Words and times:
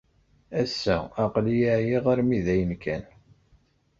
Ass-a, 0.61 0.97
aql-iyi 1.23 1.69
ɛyiɣ 1.77 2.05
armi 2.13 2.39
d 2.45 2.47
ayen 2.53 2.73
kan. 2.83 3.03